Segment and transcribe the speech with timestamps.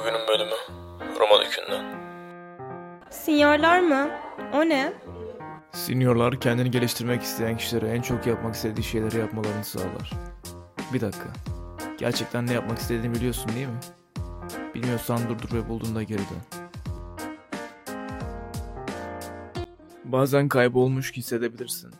[0.00, 0.54] Bugünün bölümü
[1.20, 1.84] Roma Dükü'nden.
[3.10, 4.10] Sinyorlar mı?
[4.54, 4.92] O ne?
[5.72, 10.10] Seniorlar kendini geliştirmek isteyen kişilere en çok yapmak istediği şeyleri yapmalarını sağlar.
[10.92, 11.28] Bir dakika.
[11.98, 13.80] Gerçekten ne yapmak istediğini biliyorsun değil mi?
[14.74, 16.60] Bilmiyorsan durdur ve bulduğunda geri dön.
[20.04, 21.90] Bazen kaybolmuş hissedebilirsin.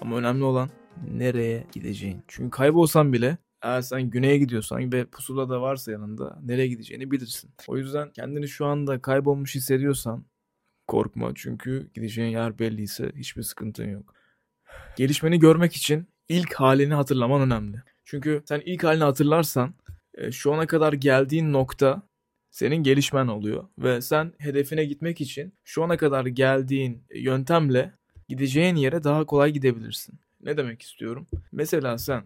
[0.00, 0.70] Ama önemli olan
[1.10, 2.24] nereye gideceğin.
[2.28, 7.50] Çünkü kaybolsan bile eğer sen güneye gidiyorsan ve pusula da varsa yanında nereye gideceğini bilirsin.
[7.68, 10.24] O yüzden kendini şu anda kaybolmuş hissediyorsan
[10.86, 14.14] korkma çünkü gideceğin yer belliyse hiçbir sıkıntın yok.
[14.96, 17.82] Gelişmeni görmek için ilk halini hatırlaman önemli.
[18.04, 19.74] Çünkü sen ilk halini hatırlarsan
[20.14, 22.02] e, şu ana kadar geldiğin nokta
[22.50, 27.92] senin gelişmen oluyor ve sen hedefine gitmek için şu ana kadar geldiğin yöntemle
[28.28, 30.18] gideceğin yere daha kolay gidebilirsin.
[30.40, 31.26] Ne demek istiyorum?
[31.52, 32.24] Mesela sen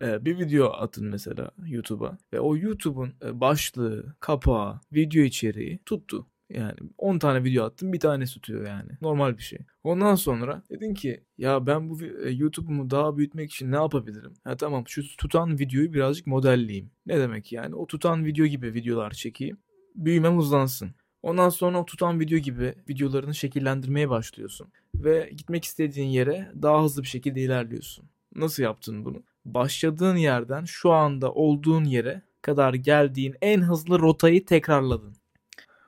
[0.00, 6.26] bir video atın mesela YouTube'a ve o YouTube'un e, başlığı, kapağı, video içeriği tuttu.
[6.50, 8.90] Yani 10 tane video attım bir tanesi tutuyor yani.
[9.00, 9.58] Normal bir şey.
[9.84, 14.34] Ondan sonra dedin ki ya ben bu e, YouTube'umu daha büyütmek için ne yapabilirim?
[14.44, 16.90] Ha tamam şu tutan videoyu birazcık modelleyeyim.
[17.06, 17.74] Ne demek yani?
[17.74, 19.58] O tutan video gibi videolar çekeyim.
[19.94, 20.94] Büyümem hızlansın.
[21.22, 24.68] Ondan sonra o tutan video gibi videolarını şekillendirmeye başlıyorsun.
[24.94, 28.04] Ve gitmek istediğin yere daha hızlı bir şekilde ilerliyorsun.
[28.34, 29.22] Nasıl yaptın bunu?
[29.54, 35.16] Başladığın yerden şu anda olduğun yere kadar geldiğin en hızlı rotayı tekrarladın.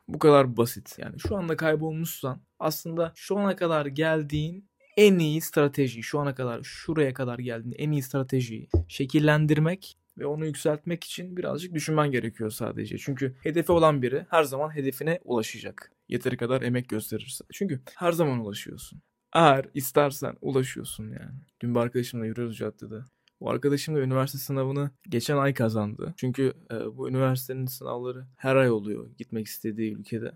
[0.08, 0.98] Bu kadar basit.
[0.98, 6.62] Yani şu anda kaybolmuşsan aslında şu ana kadar geldiğin en iyi strateji, şu ana kadar
[6.62, 12.98] şuraya kadar geldiğin en iyi stratejiyi şekillendirmek ve onu yükseltmek için birazcık düşünmen gerekiyor sadece.
[12.98, 15.92] Çünkü hedefi olan biri her zaman hedefine ulaşacak.
[16.08, 17.44] Yeteri kadar emek gösterirse.
[17.52, 19.02] Çünkü her zaman ulaşıyorsun.
[19.34, 21.40] Eğer istersen ulaşıyorsun yani.
[21.60, 23.00] Dün bir arkadaşımla yürüyoruz caddede.
[23.40, 26.14] Bu arkadaşım da üniversite sınavını geçen ay kazandı.
[26.16, 30.32] Çünkü e, bu üniversitenin sınavları her ay oluyor gitmek istediği ülkede.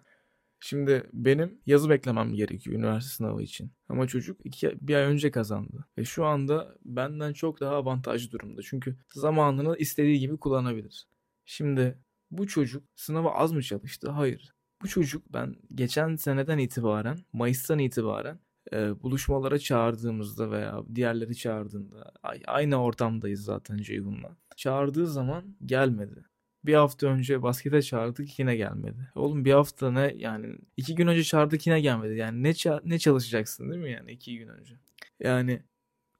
[0.60, 3.72] Şimdi benim yazı beklemem gerekiyor üniversite sınavı için.
[3.88, 5.84] Ama çocuk iki, bir ay önce kazandı.
[5.98, 8.62] Ve şu anda benden çok daha avantajlı durumda.
[8.62, 11.08] Çünkü zamanını istediği gibi kullanabilir.
[11.44, 11.98] Şimdi
[12.30, 14.10] bu çocuk sınava az mı çalıştı?
[14.10, 14.54] Hayır.
[14.82, 18.38] Bu çocuk ben geçen seneden itibaren, Mayıs'tan itibaren
[18.72, 24.36] e, buluşmalara çağırdığımızda veya diğerleri çağırdığında ay- aynı ortamdayız zaten Ceyhun'la.
[24.56, 26.24] Çağırdığı zaman gelmedi.
[26.64, 29.10] Bir hafta önce baskete çağırdık yine gelmedi.
[29.14, 32.16] Oğlum bir hafta ne yani iki gün önce çağırdık yine gelmedi.
[32.16, 34.74] Yani ne ça- ne çalışacaksın değil mi yani iki gün önce?
[35.20, 35.62] Yani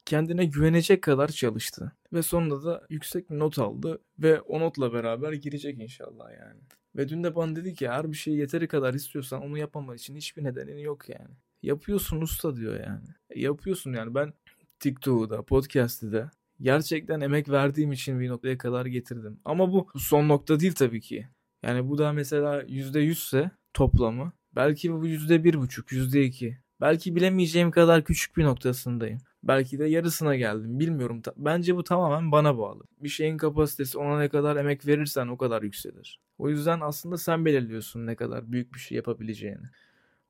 [0.06, 1.93] kendine güvenecek kadar çalıştı.
[2.12, 6.60] Ve sonunda da yüksek bir not aldı ve o notla beraber girecek inşallah yani.
[6.97, 10.16] Ve dün de bana dedi ki eğer bir şeyi yeteri kadar istiyorsan onu yapmaman için
[10.16, 11.34] hiçbir nedenin yok yani.
[11.62, 13.06] Yapıyorsun usta diyor yani.
[13.31, 14.32] E, yapıyorsun yani ben
[14.81, 19.41] TikTok'u da podcast'ı da gerçekten emek verdiğim için bir noktaya kadar getirdim.
[19.44, 21.28] Ama bu son nokta değil tabii ki.
[21.62, 24.33] Yani bu da mesela %100 ise toplamı.
[24.56, 26.56] Belki bu %1,5, %2.
[26.81, 29.19] Belki bilemeyeceğim kadar küçük bir noktasındayım.
[29.49, 30.81] Belki de yarısına geldim.
[30.81, 31.22] Bilmiyorum.
[31.37, 32.84] Bence bu tamamen bana bağlı.
[33.00, 36.21] Bir şeyin kapasitesi ona ne kadar emek verirsen o kadar yükselir.
[36.38, 39.66] O yüzden aslında sen belirliyorsun ne kadar büyük bir şey yapabileceğini.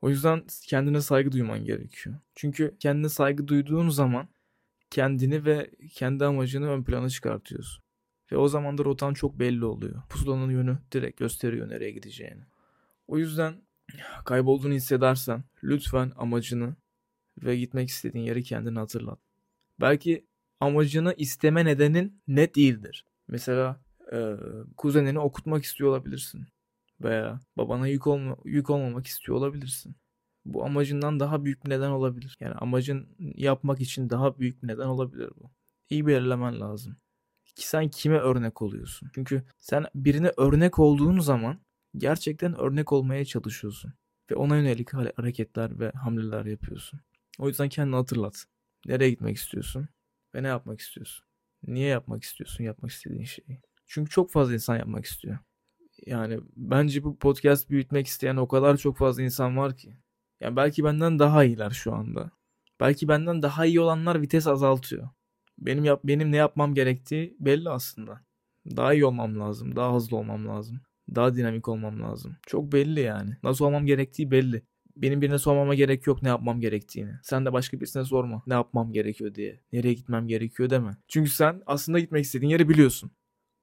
[0.03, 2.17] O yüzden kendine saygı duyman gerekiyor.
[2.35, 4.29] Çünkü kendine saygı duyduğun zaman
[4.91, 7.85] kendini ve kendi amacını ön plana çıkartıyorsun.
[8.33, 10.03] Ve o zaman da rotan çok belli oluyor.
[10.09, 12.43] Pusulanın yönü direkt gösteriyor nereye gideceğini.
[13.07, 13.55] O yüzden
[14.25, 16.77] kaybolduğunu hissedersen lütfen amacını
[17.43, 19.19] ve gitmek istediğin yeri kendine hatırlat.
[19.81, 20.27] Belki
[20.61, 23.05] amacını isteme nedenin net değildir.
[23.29, 23.81] Mesela
[24.13, 24.35] e,
[24.77, 26.47] kuzenini okutmak istiyor olabilirsin.
[27.01, 29.97] Veya babana yük, olma, yük olmamak istiyor olabilirsin.
[30.45, 32.37] Bu amacından daha büyük bir neden olabilir.
[32.41, 35.51] Yani amacın yapmak için daha büyük bir neden olabilir bu.
[35.91, 36.97] İyi belirlemen lazım.
[37.55, 39.11] Ki sen kime örnek oluyorsun?
[39.15, 41.61] Çünkü sen birine örnek olduğun zaman
[41.97, 43.93] gerçekten örnek olmaya çalışıyorsun.
[44.31, 47.01] Ve ona yönelik hare- hareketler ve hamleler yapıyorsun.
[47.39, 48.45] O yüzden kendini hatırlat.
[48.87, 49.89] Nereye gitmek istiyorsun?
[50.35, 51.25] Ve ne yapmak istiyorsun?
[51.67, 53.61] Niye yapmak istiyorsun yapmak istediğin şeyi?
[53.87, 55.39] Çünkü çok fazla insan yapmak istiyor.
[56.07, 59.97] Yani bence bu podcast büyütmek isteyen o kadar çok fazla insan var ki.
[60.41, 62.31] Yani belki benden daha iyiler şu anda.
[62.81, 65.09] Belki benden daha iyi olanlar vites azaltıyor.
[65.59, 68.21] Benim yap benim ne yapmam gerektiği belli aslında.
[68.77, 70.81] Daha iyi olmam lazım, daha hızlı olmam lazım.
[71.15, 72.37] Daha dinamik olmam lazım.
[72.47, 73.37] Çok belli yani.
[73.43, 74.63] Nasıl olmam gerektiği belli.
[74.97, 77.13] Benim birine sormama gerek yok ne yapmam gerektiğini.
[77.23, 79.61] Sen de başka birisine sorma ne yapmam gerekiyor diye.
[79.73, 80.97] Nereye gitmem gerekiyor deme.
[81.09, 83.11] Çünkü sen aslında gitmek istediğin yeri biliyorsun.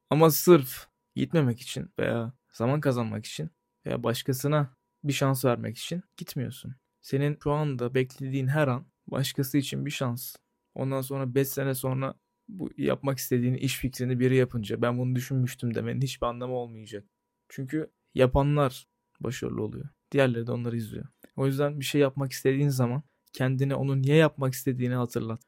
[0.09, 3.49] Ama sırf gitmemek için veya zaman kazanmak için
[3.85, 6.75] veya başkasına bir şans vermek için gitmiyorsun.
[7.01, 10.35] Senin şu anda beklediğin her an başkası için bir şans.
[10.75, 12.15] Ondan sonra 5 sene sonra
[12.47, 17.05] bu yapmak istediğin iş fikrini biri yapınca ben bunu düşünmüştüm demenin hiçbir anlamı olmayacak.
[17.49, 18.87] Çünkü yapanlar
[19.19, 19.89] başarılı oluyor.
[20.11, 21.05] Diğerleri de onları izliyor.
[21.35, 25.41] O yüzden bir şey yapmak istediğin zaman kendine onu niye yapmak istediğini hatırlat.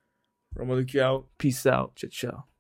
[0.58, 0.76] Roma
[1.40, 2.12] Peace out.
[2.12, 2.53] Ciao.